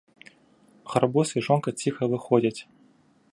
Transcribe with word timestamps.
Гарбуз 0.93 1.29
і 1.37 1.43
жонка 1.49 1.69
ціха 1.83 2.03
выходзяць. 2.15 2.57